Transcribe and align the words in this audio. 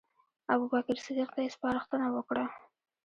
ابوبکر 0.53 0.97
صدیق 1.05 1.29
ته 1.35 1.39
یې 1.45 1.49
سپارښتنه 1.55 2.07
وکړه. 2.11 2.45